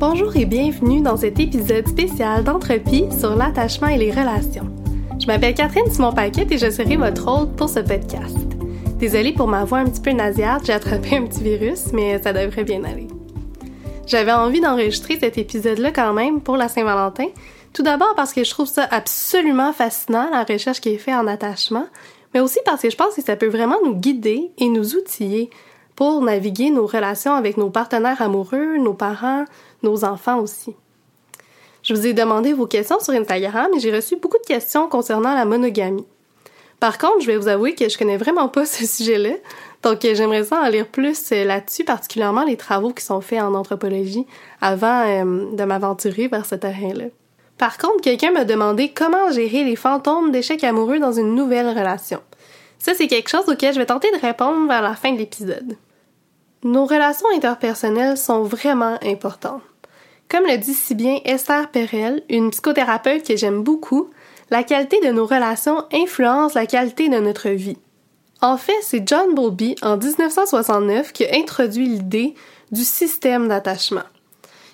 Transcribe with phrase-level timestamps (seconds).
[0.00, 4.64] Bonjour et bienvenue dans cet épisode spécial d'Entropie sur l'attachement et les relations.
[5.20, 8.34] Je m'appelle Catherine Simon-Paquette et je serai votre hôte pour ce podcast.
[8.96, 12.32] Désolée pour ma voix un petit peu nasillarde, j'ai attrapé un petit virus, mais ça
[12.32, 13.08] devrait bien aller.
[14.06, 17.26] J'avais envie d'enregistrer cet épisode-là quand même pour la Saint-Valentin,
[17.74, 21.26] tout d'abord parce que je trouve ça absolument fascinant, la recherche qui est faite en
[21.26, 21.84] attachement,
[22.32, 25.50] mais aussi parce que je pense que ça peut vraiment nous guider et nous outiller
[26.00, 29.44] pour naviguer nos relations avec nos partenaires amoureux, nos parents,
[29.82, 30.74] nos enfants aussi.
[31.82, 35.34] Je vous ai demandé vos questions sur Instagram et j'ai reçu beaucoup de questions concernant
[35.34, 36.06] la monogamie.
[36.80, 39.34] Par contre, je vais vous avouer que je connais vraiment pas ce sujet-là,
[39.82, 44.26] donc j'aimerais ça en lire plus là-dessus, particulièrement les travaux qui sont faits en anthropologie
[44.62, 47.08] avant euh, de m'aventurer vers ce terrain-là.
[47.58, 52.22] Par contre, quelqu'un m'a demandé comment gérer les fantômes d'échecs amoureux dans une nouvelle relation.
[52.78, 55.76] Ça, c'est quelque chose auquel je vais tenter de répondre vers la fin de l'épisode.
[56.62, 59.62] Nos relations interpersonnelles sont vraiment importantes.
[60.28, 64.10] Comme le dit si bien Esther Perel, une psychothérapeute que j'aime beaucoup,
[64.50, 67.78] la qualité de nos relations influence la qualité de notre vie.
[68.42, 72.34] En fait, c'est John Bowlby, en 1969, qui a introduit l'idée
[72.70, 74.04] du système d'attachement.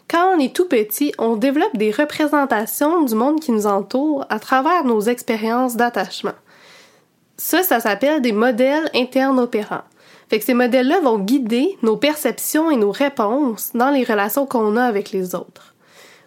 [0.09, 4.41] Quand on est tout petit, on développe des représentations du monde qui nous entoure à
[4.41, 6.35] travers nos expériences d'attachement.
[7.37, 9.85] Ça, ça s'appelle des modèles internes opérants.
[10.29, 14.77] Fait que ces modèles-là vont guider nos perceptions et nos réponses dans les relations qu'on
[14.77, 15.75] a avec les autres.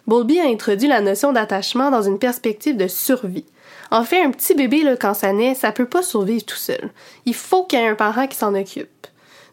[0.06, 3.44] Bowlby a introduit la notion d'attachement dans une perspective de survie.
[3.90, 6.90] En fait, un petit bébé, là, quand ça naît, ça peut pas survivre tout seul.
[7.26, 9.06] Il faut qu'il y ait un parent qui s'en occupe.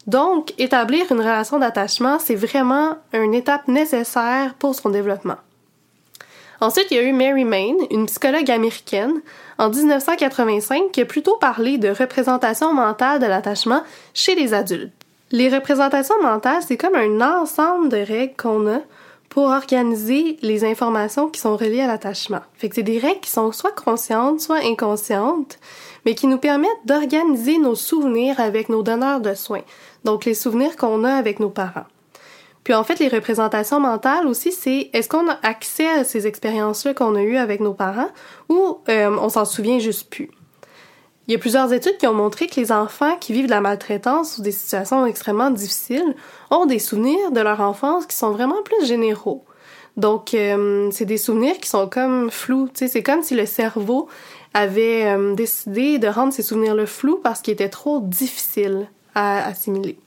[0.06, 5.36] Donc, établir une relation d'attachement, c'est vraiment une étape nécessaire pour son développement.
[6.60, 9.20] Ensuite, il y a eu Mary Main, une psychologue américaine,
[9.58, 14.92] en 1985, qui a plutôt parlé de représentation mentale de l'attachement chez les adultes.
[15.30, 18.80] Les représentations mentales, c'est comme un ensemble de règles qu'on a
[19.28, 22.40] pour organiser les informations qui sont reliées à l'attachement.
[22.54, 25.58] Fait que c'est des règles qui sont soit conscientes, soit inconscientes,
[26.04, 29.62] mais qui nous permettent d'organiser nos souvenirs avec nos donneurs de soins.
[30.04, 31.84] Donc les souvenirs qu'on a avec nos parents.
[32.64, 36.94] Puis en fait, les représentations mentales aussi, c'est est-ce qu'on a accès à ces expériences-là
[36.94, 38.10] qu'on a eues avec nos parents
[38.48, 40.30] ou euh, on s'en souvient juste plus?
[41.28, 43.60] Il y a plusieurs études qui ont montré que les enfants qui vivent de la
[43.60, 46.14] maltraitance ou des situations extrêmement difficiles
[46.50, 49.44] ont des souvenirs de leur enfance qui sont vraiment plus généraux.
[49.98, 52.70] Donc, euh, c'est des souvenirs qui sont comme flous.
[52.72, 54.08] C'est comme si le cerveau
[54.54, 59.98] avait euh, décidé de rendre ces souvenirs-là flous parce qu'ils étaient trop difficiles à assimiler.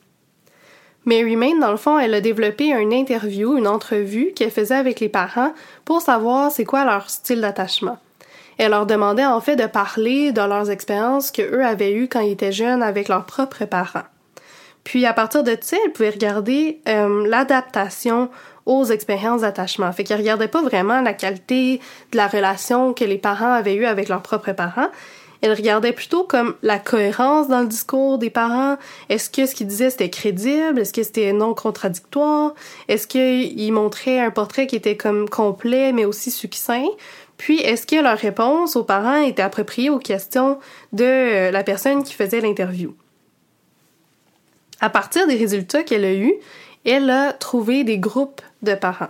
[1.05, 4.99] Mary Main, dans le fond, elle a développé une interview, une entrevue qu'elle faisait avec
[4.99, 5.53] les parents
[5.83, 7.97] pour savoir c'est quoi leur style d'attachement.
[8.57, 12.19] Elle leur demandait en fait de parler de leurs expériences que eux avaient eues quand
[12.19, 14.03] ils étaient jeunes avec leurs propres parents.
[14.83, 18.29] Puis à partir de ça, elle pouvait regarder euh, l'adaptation
[18.67, 19.91] aux expériences d'attachement.
[19.91, 23.85] Fait qu'elle regardait pas vraiment la qualité de la relation que les parents avaient eue
[23.85, 24.89] avec leurs propres parents.
[25.41, 28.77] Elle regardait plutôt comme la cohérence dans le discours des parents.
[29.09, 30.79] Est-ce que ce qu'ils disaient c'était crédible?
[30.79, 32.53] Est-ce que c'était non contradictoire?
[32.87, 36.85] Est-ce qu'ils montraient un portrait qui était comme complet mais aussi succinct?
[37.41, 40.59] Puis, est-ce que leur réponse aux parents était appropriée aux questions
[40.93, 42.93] de euh, la personne qui faisait l'interview?
[44.79, 46.35] À partir des résultats qu'elle a eus,
[46.85, 49.09] elle a trouvé des groupes de parents.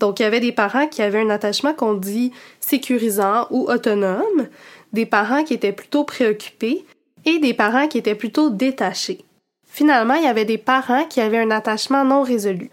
[0.00, 4.48] Donc, il y avait des parents qui avaient un attachement qu'on dit sécurisant ou autonome,
[4.92, 6.84] des parents qui étaient plutôt préoccupés
[7.24, 9.24] et des parents qui étaient plutôt détachés.
[9.66, 12.70] Finalement, il y avait des parents qui avaient un attachement non résolu.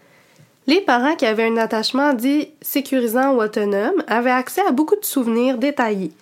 [0.66, 5.04] Les parents qui avaient un attachement dit sécurisant ou autonome avaient accès à beaucoup de
[5.04, 6.12] souvenirs détaillés.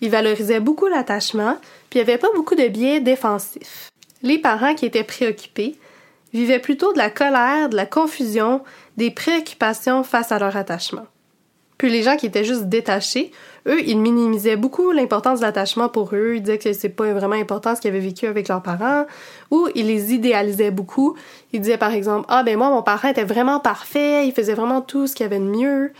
[0.00, 1.56] Ils valorisaient beaucoup l'attachement,
[1.88, 3.90] puis il n'y pas beaucoup de biais défensifs.
[4.22, 5.76] Les parents qui étaient préoccupés
[6.32, 8.62] vivaient plutôt de la colère, de la confusion,
[8.96, 11.06] des préoccupations face à leur attachement.
[11.78, 13.30] Puis les gens qui étaient juste détachés,
[13.66, 16.34] eux, ils minimisaient beaucoup l'importance de l'attachement pour eux.
[16.36, 19.06] Ils disaient que c'est pas vraiment important ce qu'ils avaient vécu avec leurs parents.
[19.50, 21.16] Ou ils les idéalisaient beaucoup.
[21.52, 24.80] Ils disaient par exemple, ah ben moi, mon parent était vraiment parfait, il faisait vraiment
[24.80, 25.92] tout ce qu'il y avait de mieux.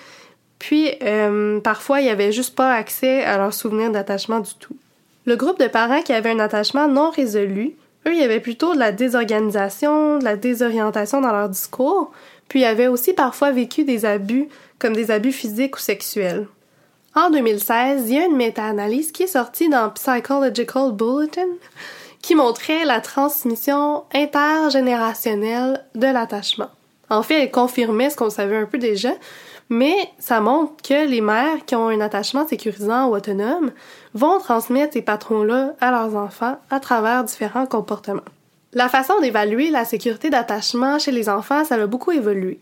[0.58, 4.76] Puis, euh, parfois, ils avait juste pas accès à leurs souvenirs d'attachement du tout.
[5.24, 7.74] Le groupe de parents qui avaient un attachement non résolu,
[8.06, 12.12] eux, il y avait plutôt de la désorganisation, de la désorientation dans leur discours,
[12.48, 14.48] puis ils avaient aussi parfois vécu des abus,
[14.78, 16.46] comme des abus physiques ou sexuels.
[17.14, 21.46] En 2016, il y a une méta-analyse qui est sortie dans Psychological Bulletin
[22.22, 26.70] qui montrait la transmission intergénérationnelle de l'attachement.
[27.10, 29.10] En fait, elle confirmait ce qu'on savait un peu déjà,
[29.68, 33.72] mais ça montre que les mères qui ont un attachement sécurisant ou autonome
[34.14, 38.22] vont transmettre ces patrons-là à leurs enfants à travers différents comportements.
[38.72, 42.58] La façon d'évaluer la sécurité d'attachement chez les enfants, ça a beaucoup évolué.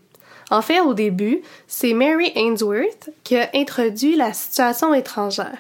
[0.51, 5.59] En fait, au début, c'est Mary Ainsworth qui a introduit la situation étrangère.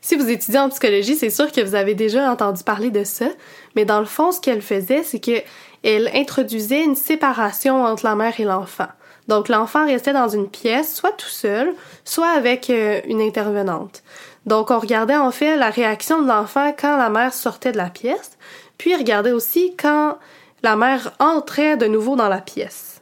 [0.00, 3.26] Si vous étudiez en psychologie, c'est sûr que vous avez déjà entendu parler de ça,
[3.74, 5.42] mais dans le fond, ce qu'elle faisait, c'est que
[5.82, 8.88] elle introduisait une séparation entre la mère et l'enfant.
[9.28, 11.74] Donc l'enfant restait dans une pièce, soit tout seul,
[12.04, 14.02] soit avec euh, une intervenante.
[14.46, 17.88] Donc on regardait en fait la réaction de l'enfant quand la mère sortait de la
[17.90, 18.36] pièce,
[18.76, 20.18] puis regardait aussi quand
[20.62, 22.93] la mère entrait de nouveau dans la pièce.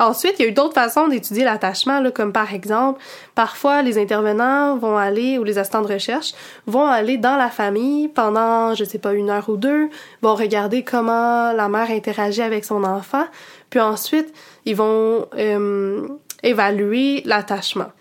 [0.00, 3.02] Ensuite, il y a eu d'autres façons d'étudier l'attachement, comme par exemple,
[3.34, 6.32] parfois les intervenants vont aller, ou les assistants de recherche,
[6.66, 9.90] vont aller dans la famille pendant, je sais pas, une heure ou deux,
[10.22, 13.26] vont regarder comment la mère interagit avec son enfant,
[13.68, 14.32] puis ensuite,
[14.64, 16.08] ils vont euh,
[16.42, 17.92] évaluer l'attachement.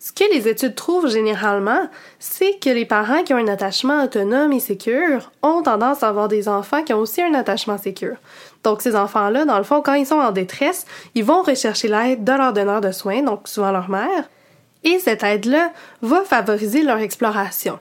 [0.00, 1.88] Ce que les études trouvent généralement,
[2.20, 6.28] c'est que les parents qui ont un attachement autonome et sécure ont tendance à avoir
[6.28, 8.16] des enfants qui ont aussi un attachement sécure.
[8.64, 12.24] Donc ces enfants-là, dans le fond, quand ils sont en détresse, ils vont rechercher l'aide
[12.24, 14.28] de leur donneur de soins, donc souvent leur mère,
[14.84, 15.72] et cette aide-là
[16.02, 17.78] va favoriser leur exploration.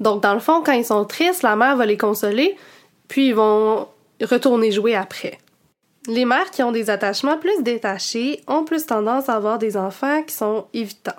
[0.00, 2.56] Donc dans le fond, quand ils sont tristes, la mère va les consoler,
[3.08, 3.88] puis ils vont
[4.20, 5.38] retourner jouer après.
[6.08, 10.22] Les mères qui ont des attachements plus détachés ont plus tendance à avoir des enfants
[10.24, 11.12] qui sont évitants.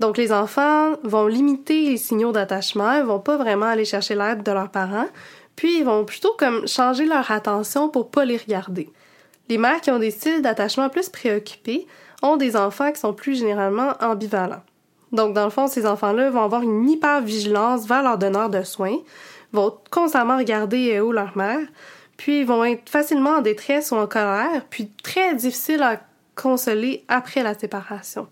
[0.00, 4.42] Donc les enfants vont limiter les signaux d'attachement, ils vont pas vraiment aller chercher l'aide
[4.42, 5.06] de leurs parents,
[5.56, 8.90] puis ils vont plutôt comme changer leur attention pour pas les regarder.
[9.48, 11.86] Les mères qui ont des styles d'attachement plus préoccupés
[12.22, 14.62] ont des enfants qui sont plus généralement ambivalents.
[15.12, 18.98] Donc dans le fond, ces enfants-là vont avoir une hyper-vigilance vers leur donneur de soins,
[19.52, 21.66] vont constamment regarder où leur mère,
[22.16, 26.00] puis vont être facilement en détresse ou en colère, puis très difficiles à
[26.34, 28.28] consoler après la séparation.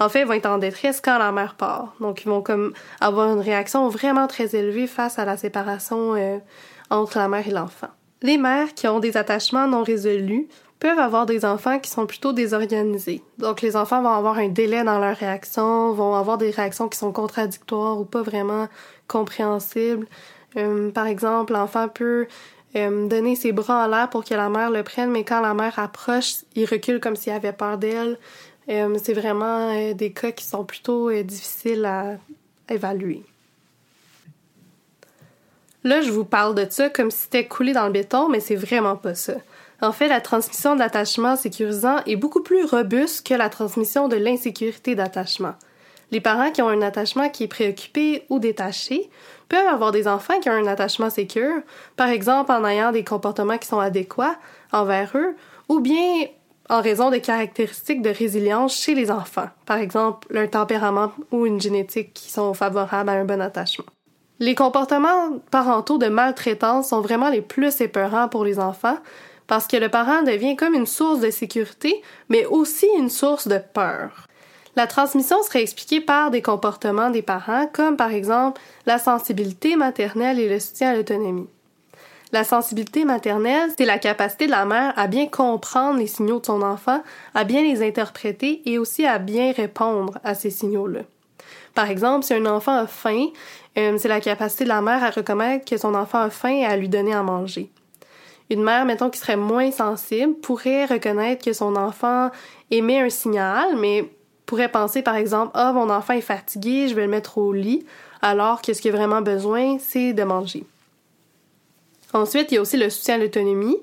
[0.00, 1.94] En fait, ils vont être en détresse quand la mère part.
[2.00, 6.38] Donc, ils vont comme avoir une réaction vraiment très élevée face à la séparation euh,
[6.90, 7.88] entre la mère et l'enfant.
[8.22, 10.48] Les mères qui ont des attachements non résolus
[10.80, 13.22] peuvent avoir des enfants qui sont plutôt désorganisés.
[13.38, 16.98] Donc, les enfants vont avoir un délai dans leur réaction, vont avoir des réactions qui
[16.98, 18.68] sont contradictoires ou pas vraiment
[19.08, 20.06] compréhensibles.
[20.56, 22.26] Euh, par exemple, l'enfant peut
[22.76, 25.54] euh, donner ses bras en l'air pour que la mère le prenne, mais quand la
[25.54, 28.18] mère approche, il recule comme s'il avait peur d'elle.
[28.68, 32.16] Euh, c'est vraiment euh, des cas qui sont plutôt euh, difficiles à
[32.68, 33.22] évaluer.
[35.84, 38.56] Là, je vous parle de ça comme si c'était coulé dans le béton, mais c'est
[38.56, 39.34] vraiment pas ça.
[39.80, 44.16] En fait, la transmission de l'attachement sécurisant est beaucoup plus robuste que la transmission de
[44.16, 45.54] l'insécurité d'attachement.
[46.10, 49.08] Les parents qui ont un attachement qui est préoccupé ou détaché
[49.48, 51.62] peuvent avoir des enfants qui ont un attachement sécure,
[51.96, 54.36] par exemple en ayant des comportements qui sont adéquats
[54.72, 55.36] envers eux,
[55.68, 56.26] ou bien
[56.68, 61.60] en raison des caractéristiques de résilience chez les enfants, par exemple leur tempérament ou une
[61.60, 63.86] génétique qui sont favorables à un bon attachement.
[64.40, 68.98] Les comportements parentaux de maltraitance sont vraiment les plus épeurants pour les enfants
[69.48, 73.58] parce que le parent devient comme une source de sécurité, mais aussi une source de
[73.58, 74.28] peur.
[74.76, 80.38] La transmission serait expliquée par des comportements des parents, comme par exemple la sensibilité maternelle
[80.38, 81.48] et le soutien à l'autonomie.
[82.30, 86.46] La sensibilité maternelle, c'est la capacité de la mère à bien comprendre les signaux de
[86.46, 87.02] son enfant,
[87.34, 91.00] à bien les interpréter et aussi à bien répondre à ces signaux-là.
[91.74, 93.28] Par exemple, si un enfant a faim,
[93.78, 96.66] euh, c'est la capacité de la mère à reconnaître que son enfant a faim et
[96.66, 97.70] à lui donner à manger.
[98.50, 102.30] Une mère, mettons, qui serait moins sensible, pourrait reconnaître que son enfant
[102.70, 104.10] émet un signal, mais
[104.44, 107.86] pourrait penser, par exemple, ah, mon enfant est fatigué, je vais le mettre au lit,
[108.20, 110.64] alors que ce qu'il a vraiment besoin, c'est de manger.
[112.12, 113.76] Ensuite, il y a aussi le soutien à l'autonomie.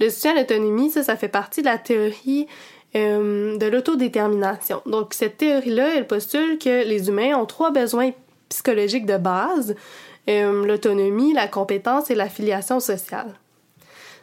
[0.00, 2.46] Le soutien à l'autonomie, ça, ça fait partie de la théorie
[2.94, 4.82] euh, de l'autodétermination.
[4.86, 8.10] Donc, cette théorie-là, elle postule que les humains ont trois besoins
[8.48, 9.74] psychologiques de base,
[10.28, 13.34] euh, l'autonomie, la compétence et l'affiliation sociale.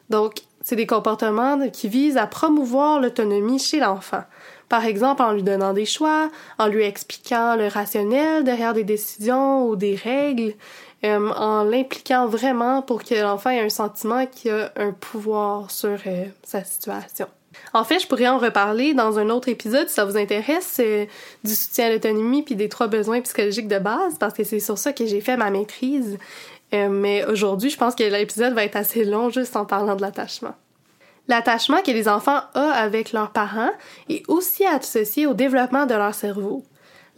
[0.10, 4.24] Donc, c'est des comportements qui visent à promouvoir l'autonomie chez l'enfant.
[4.68, 9.68] Par exemple, en lui donnant des choix, en lui expliquant le rationnel derrière des décisions
[9.68, 10.54] ou des règles,
[11.06, 15.98] euh, en l'impliquant vraiment pour que l'enfant ait un sentiment qu'il a un pouvoir sur
[16.06, 17.28] euh, sa situation.
[17.74, 21.06] En fait, je pourrais en reparler dans un autre épisode si ça vous intéresse euh,
[21.44, 24.78] du soutien à l'autonomie puis des trois besoins psychologiques de base parce que c'est sur
[24.78, 26.18] ça que j'ai fait ma maîtrise.
[26.72, 30.54] mais aujourd'hui, je pense que l'épisode va être assez long juste en parlant de l'attachement.
[31.30, 33.72] L'attachement que les enfants ont avec leurs parents
[34.10, 36.64] est aussi associé au développement de leur cerveau.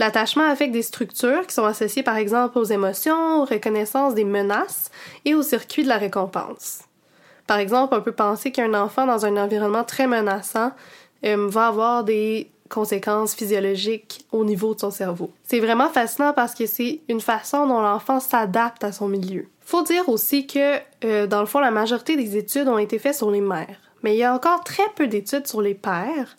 [0.01, 4.89] L'attachement affecte des structures qui sont associées par exemple aux émotions, aux reconnaissances des menaces
[5.25, 6.79] et au circuit de la récompense.
[7.45, 10.71] Par exemple, on peut penser qu'un enfant dans un environnement très menaçant
[11.23, 15.29] euh, va avoir des conséquences physiologiques au niveau de son cerveau.
[15.43, 19.45] C'est vraiment fascinant parce que c'est une façon dont l'enfant s'adapte à son milieu.
[19.59, 23.13] Faut dire aussi que, euh, dans le fond, la majorité des études ont été faites
[23.13, 26.37] sur les mères, mais il y a encore très peu d'études sur les pères,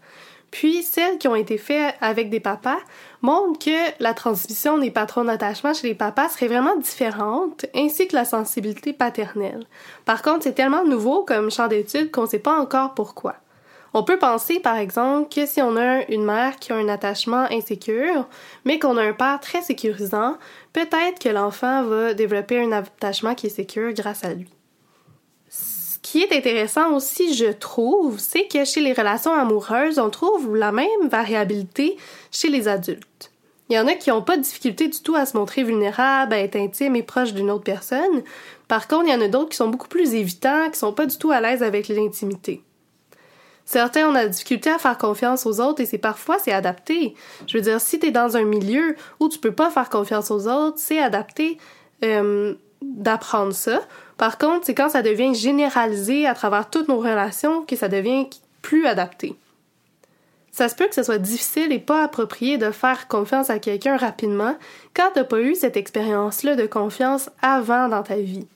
[0.53, 2.79] Puis celles qui ont été faites avec des papas
[3.23, 8.15] montrent que la transmission des patrons d'attachement chez les papas serait vraiment différente, ainsi que
[8.15, 9.65] la sensibilité paternelle.
[10.05, 13.35] Par contre, c'est tellement nouveau comme champ d'étude qu'on ne sait pas encore pourquoi.
[13.95, 17.47] On peut penser, par exemple, que si on a une mère qui a un attachement
[17.51, 18.27] insécure,
[18.65, 20.37] mais qu'on a un père très sécurisant,
[20.73, 24.51] peut-être que l'enfant va développer un attachement qui est sécure grâce à lui.
[26.13, 30.55] Ce qui est intéressant aussi, je trouve, c'est que chez les relations amoureuses, on trouve
[30.55, 31.97] la même variabilité
[32.31, 33.33] chez les adultes.
[33.71, 36.35] Il y en a qui n'ont pas de difficulté du tout à se montrer vulnérables,
[36.35, 38.23] à être intime et proche d'une autre personne.
[38.69, 41.07] Par contre, il y en a d'autres qui sont beaucoup plus évitants, qui sont pas
[41.07, 42.63] du tout à l'aise avec l'intimité.
[43.65, 47.15] Certains ont la difficulté à faire confiance aux autres et c'est parfois c'est adapté.
[47.47, 50.31] Je veux dire, si tu es dans un milieu où tu peux pas faire confiance
[50.31, 51.57] aux autres, c'est adapté
[52.05, 52.53] euh,
[52.83, 53.81] d'apprendre ça.
[54.23, 58.29] Par contre, c'est quand ça devient généralisé à travers toutes nos relations que ça devient
[58.63, 59.35] plus adapté.
[60.53, 63.97] Ça se peut que ce soit difficile et pas approprié de faire confiance à quelqu'un
[63.97, 64.57] rapidement
[64.95, 68.47] quand t'as pas eu cette expérience-là de confiance avant dans ta vie.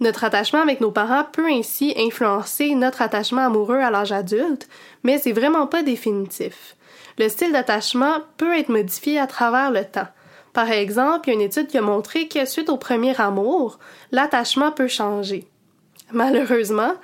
[0.00, 4.68] Notre attachement avec nos parents peut ainsi influencer notre attachement amoureux à l'âge adulte,
[5.04, 6.74] mais c'est vraiment pas définitif.
[7.16, 10.08] Le style d'attachement peut être modifié à travers le temps.
[10.56, 13.78] Par exemple, il y a une étude qui a montré que suite au premier amour,
[14.10, 15.44] l'attachement peut changer.
[16.12, 16.94] Malheureusement,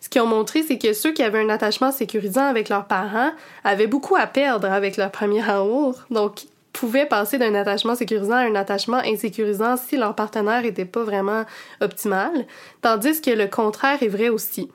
[0.00, 3.32] ce qu'ils ont montré, c'est que ceux qui avaient un attachement sécurisant avec leurs parents
[3.64, 5.96] avaient beaucoup à perdre avec leur premier amour.
[6.12, 11.02] Donc, pouvaient passer d'un attachement sécurisant à un attachement insécurisant si leur partenaire n'était pas
[11.02, 11.46] vraiment
[11.80, 12.46] optimal,
[12.80, 14.70] tandis que le contraire est vrai aussi.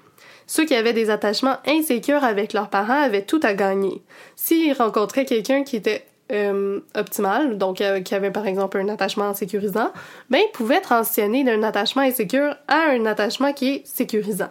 [0.45, 4.03] Ceux qui avaient des attachements insécures avec leurs parents avaient tout à gagner.
[4.35, 9.33] S'ils rencontraient quelqu'un qui était euh, optimal, donc euh, qui avait par exemple un attachement
[9.33, 9.91] sécurisant,
[10.29, 14.49] ben ils pouvaient transitionner d'un attachement insécure à un attachement qui est sécurisant.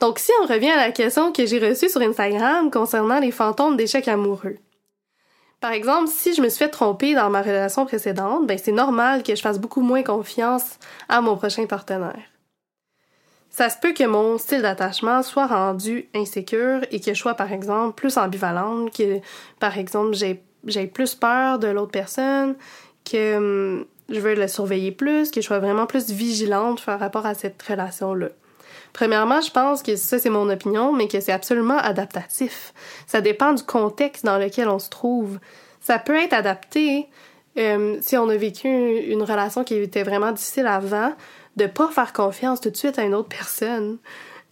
[0.00, 3.76] Donc si on revient à la question que j'ai reçue sur Instagram concernant les fantômes
[3.76, 4.56] d'échecs amoureux.
[5.60, 9.22] Par exemple, si je me suis fait tromper dans ma relation précédente, ben c'est normal
[9.22, 10.78] que je fasse beaucoup moins confiance
[11.08, 12.33] à mon prochain partenaire.
[13.54, 17.52] Ça se peut que mon style d'attachement soit rendu insécure et que je sois, par
[17.52, 19.20] exemple, plus ambivalente, que,
[19.60, 20.16] par exemple,
[20.64, 22.56] j'ai plus peur de l'autre personne,
[23.08, 27.26] que hum, je veux le surveiller plus, que je sois vraiment plus vigilante par rapport
[27.26, 28.30] à cette relation-là.
[28.92, 32.74] Premièrement, je pense que ça, c'est mon opinion, mais que c'est absolument adaptatif.
[33.06, 35.38] Ça dépend du contexte dans lequel on se trouve.
[35.80, 37.06] Ça peut être adapté
[37.56, 41.12] euh, si on a vécu une, relation qui était vraiment difficile avant,
[41.56, 43.98] de pas faire confiance tout de suite à une autre personne.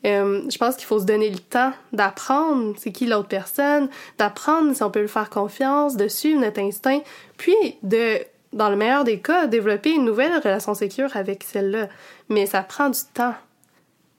[0.05, 4.75] Euh, je pense qu'il faut se donner le temps d'apprendre c'est qui l'autre personne, d'apprendre
[4.75, 7.01] si on peut lui faire confiance, de suivre notre instinct,
[7.37, 8.19] puis de,
[8.53, 11.89] dans le meilleur des cas, développer une nouvelle relation sécure avec celle-là.
[12.29, 13.35] Mais ça prend du temps.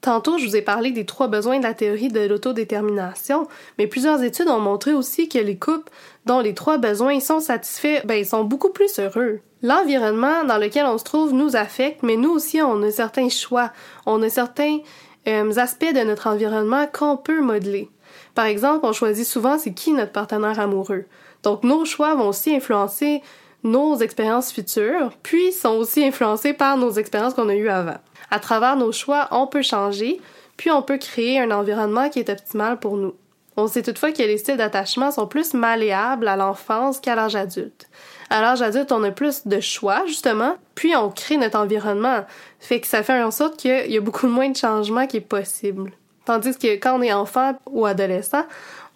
[0.04, 4.22] Tantôt, je vous ai parlé des trois besoins de la théorie de l'autodétermination, mais plusieurs
[4.22, 5.90] études ont montré aussi que les couples
[6.26, 9.40] dont les trois besoins sont satisfaits, ben, ils sont beaucoup plus heureux.
[9.62, 13.72] L'environnement dans lequel on se trouve nous affecte, mais nous aussi, on a certains choix,
[14.04, 14.80] on a certains
[15.26, 17.88] euh, aspects de notre environnement qu'on peut modeler.
[18.34, 21.06] Par exemple, on choisit souvent c'est qui notre partenaire amoureux.
[21.44, 23.22] Donc, nos choix vont aussi influencer
[23.62, 27.96] nos expériences futures, puis sont aussi influencés par nos expériences qu'on a eues avant.
[28.34, 30.20] À travers nos choix, on peut changer,
[30.56, 33.14] puis on peut créer un environnement qui est optimal pour nous.
[33.56, 37.88] On sait toutefois que les styles d'attachement sont plus malléables à l'enfance qu'à l'âge adulte.
[38.30, 42.24] À l'âge adulte, on a plus de choix, justement, puis on crée notre environnement.
[42.58, 45.20] Fait que ça fait en sorte qu'il y a beaucoup moins de changements qui est
[45.20, 45.92] possible.
[46.24, 48.44] Tandis que quand on est enfant ou adolescent,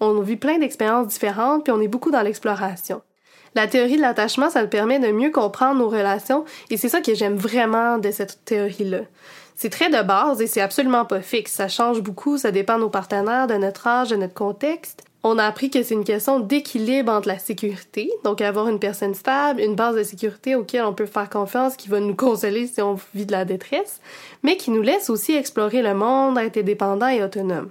[0.01, 3.03] on vit plein d'expériences différentes, puis on est beaucoup dans l'exploration.
[3.55, 7.01] La théorie de l'attachement, ça nous permet de mieux comprendre nos relations et c'est ça
[7.01, 9.01] que j'aime vraiment de cette théorie-là.
[9.57, 11.53] C'est très de base et c'est absolument pas fixe.
[11.53, 15.03] Ça change beaucoup, ça dépend de nos partenaires, de notre âge, de notre contexte.
[15.25, 19.15] On a appris que c'est une question d'équilibre entre la sécurité, donc avoir une personne
[19.15, 22.81] stable, une base de sécurité auquel on peut faire confiance, qui va nous consoler si
[22.81, 24.01] on vit de la détresse,
[24.45, 27.71] mais qui nous laisse aussi explorer le monde, être indépendant et autonome.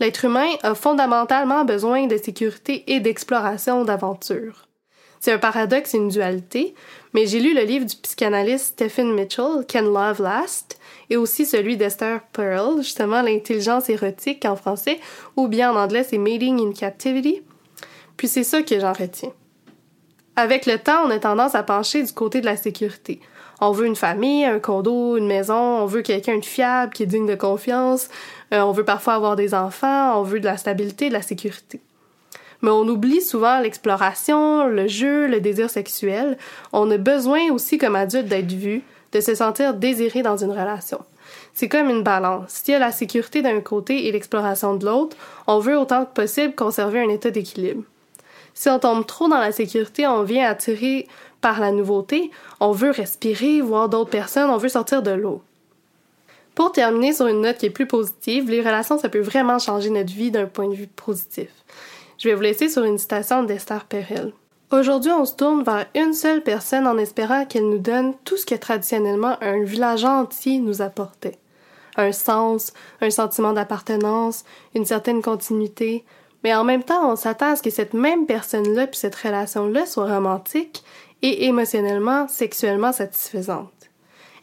[0.00, 4.66] L'être humain a fondamentalement besoin de sécurité et d'exploration d'aventure.
[5.20, 6.74] C'est un paradoxe et une dualité,
[7.14, 11.78] mais j'ai lu le livre du psychanalyste Stephen Mitchell, Can Love Last, et aussi celui
[11.78, 15.00] d'Esther Pearl, justement l'intelligence érotique en français,
[15.36, 17.40] ou bien en anglais c'est Mating in Captivity.
[18.18, 19.32] Puis c'est ça que j'en retiens.
[20.36, 23.20] Avec le temps, on a tendance à pencher du côté de la sécurité.
[23.60, 27.06] On veut une famille, un condo, une maison, on veut quelqu'un de fiable, qui est
[27.06, 28.08] digne de confiance,
[28.54, 31.80] euh, on veut parfois avoir des enfants, on veut de la stabilité, de la sécurité.
[32.62, 36.38] Mais on oublie souvent l'exploration, le jeu, le désir sexuel.
[36.72, 38.82] On a besoin aussi comme adulte d'être vu,
[39.12, 41.00] de se sentir désiré dans une relation.
[41.52, 42.50] C'est comme une balance.
[42.50, 46.12] S'il y a la sécurité d'un côté et l'exploration de l'autre, on veut autant que
[46.12, 47.82] possible conserver un état d'équilibre.
[48.54, 51.08] Si on tombe trop dans la sécurité, on vient attirer
[51.40, 52.30] par la nouveauté,
[52.60, 55.42] on veut respirer, voir d'autres personnes, on veut sortir de l'eau.
[56.54, 59.90] Pour terminer sur une note qui est plus positive, les relations, ça peut vraiment changer
[59.90, 61.48] notre vie d'un point de vue positif.
[62.18, 64.32] Je vais vous laisser sur une citation d'Esther Perel.
[64.70, 68.46] Aujourd'hui, on se tourne vers une seule personne en espérant qu'elle nous donne tout ce
[68.46, 71.38] que traditionnellement un village entier nous apportait.
[71.96, 74.44] Un sens, un sentiment d'appartenance,
[74.74, 76.04] une certaine continuité,
[76.44, 79.86] mais en même temps, on s'attend à ce que cette même personne-là puis cette relation-là
[79.86, 80.84] soit romantique
[81.22, 83.73] et émotionnellement, sexuellement satisfaisante.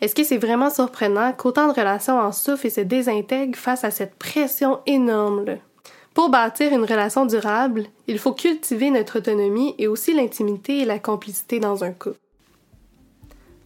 [0.02, 3.92] Est-ce que c'est vraiment surprenant qu'autant de relations en souffrent et se désintègrent face à
[3.92, 5.58] cette pression énorme-là?
[6.16, 10.98] Pour bâtir une relation durable, il faut cultiver notre autonomie et aussi l'intimité et la
[10.98, 12.18] complicité dans un couple.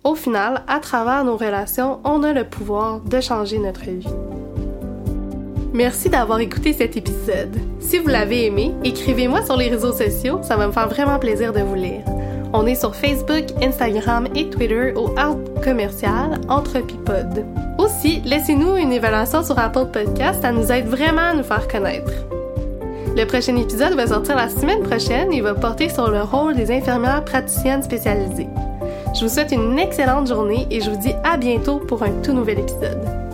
[0.03, 4.05] Au final, à travers nos relations, on a le pouvoir de changer notre vie.
[5.73, 7.57] Merci d'avoir écouté cet épisode.
[7.79, 11.53] Si vous l'avez aimé, écrivez-moi sur les réseaux sociaux, ça va me faire vraiment plaisir
[11.53, 12.03] de vous lire.
[12.57, 17.45] On est sur Facebook, Instagram et Twitter au out commercial Entrepipod.
[17.77, 22.13] Aussi, laissez-nous une évaluation sur Apple Podcast, ça nous aide vraiment à nous faire connaître.
[23.17, 26.71] Le prochain épisode va sortir la semaine prochaine et va porter sur le rôle des
[26.71, 28.47] infirmières praticiennes spécialisées.
[29.13, 32.31] Je vous souhaite une excellente journée et je vous dis à bientôt pour un tout
[32.31, 33.24] nouvel épisode.